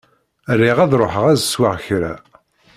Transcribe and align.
Riɣ 0.59 0.77
ad 0.83 0.93
ṛuḥeɣ 1.01 1.25
ad 1.31 1.39
sweɣ 1.41 1.75
kra. 1.85 2.13